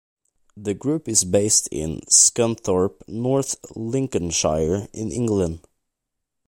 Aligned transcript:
The 0.57 0.73
group 0.73 1.07
is 1.07 1.23
based 1.23 1.67
in 1.71 2.01
Scunthorpe, 2.09 3.03
North 3.07 3.55
Lincolnshire 3.75 4.87
in 4.93 5.11
England. 5.11 5.59